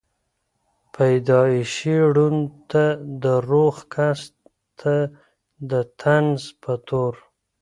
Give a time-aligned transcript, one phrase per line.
[0.93, 2.83] پېدائشي ړوند ته
[3.23, 4.21] دَروغ کس
[4.79, 4.93] ته
[5.69, 7.15] دطنز پۀ طور